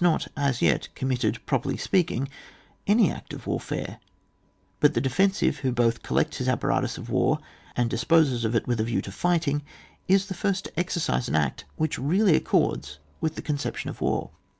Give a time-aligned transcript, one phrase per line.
[0.00, 2.28] not as yet committed, pro perly speaking,
[2.84, 4.00] any act of warfare;
[4.80, 7.38] but the defensive who both collects his appa ratus of war,
[7.76, 9.62] and disposes of it with a view to fighting,
[10.08, 14.00] is the first to exercise an act which really accords with the oon ceptioD of
[14.00, 14.30] war.